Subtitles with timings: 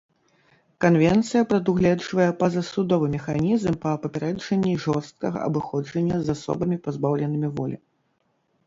[0.85, 7.77] Канвенцыя прадугледжвае пазасудовы механізм па папярэджанні жорсткага абыходжання з асобамі, пазбаўленымі волі.